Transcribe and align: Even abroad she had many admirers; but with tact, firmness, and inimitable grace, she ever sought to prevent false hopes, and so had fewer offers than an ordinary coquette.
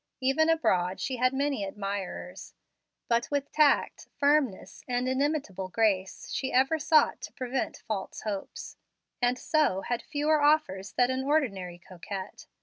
Even 0.19 0.49
abroad 0.49 0.99
she 0.99 1.17
had 1.17 1.31
many 1.31 1.63
admirers; 1.63 2.55
but 3.07 3.29
with 3.29 3.51
tact, 3.51 4.07
firmness, 4.17 4.83
and 4.87 5.07
inimitable 5.07 5.69
grace, 5.69 6.27
she 6.31 6.51
ever 6.51 6.79
sought 6.79 7.21
to 7.21 7.31
prevent 7.33 7.83
false 7.87 8.21
hopes, 8.21 8.77
and 9.21 9.37
so 9.37 9.81
had 9.81 10.01
fewer 10.01 10.41
offers 10.41 10.93
than 10.93 11.11
an 11.11 11.23
ordinary 11.23 11.77
coquette. 11.77 12.47